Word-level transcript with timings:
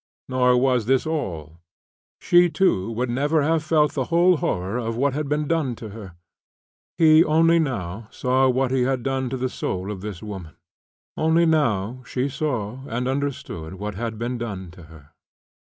Nor 0.27 0.57
was 0.57 0.87
this 0.87 1.05
all; 1.05 1.59
she, 2.19 2.49
too, 2.49 2.89
would 2.91 3.11
never 3.11 3.43
have 3.43 3.63
felt 3.63 3.91
the 3.93 4.05
whole 4.05 4.37
horror 4.37 4.75
of 4.79 4.97
what 4.97 5.13
had 5.13 5.29
been 5.29 5.47
done 5.47 5.75
to 5.75 5.89
her. 5.89 6.15
He 6.97 7.23
only 7.23 7.59
now 7.59 8.07
saw 8.09 8.49
what 8.49 8.71
he 8.71 8.81
had 8.81 9.03
done 9.03 9.29
to 9.29 9.37
the 9.37 9.47
soul 9.47 9.91
of 9.91 10.01
this 10.01 10.23
woman; 10.23 10.55
only 11.15 11.45
now 11.45 12.01
she 12.03 12.29
saw 12.29 12.79
and 12.87 13.07
understood 13.07 13.75
what 13.75 13.93
had 13.93 14.17
been 14.17 14.39
done 14.39 14.71
to 14.71 14.85
her. 14.89 15.11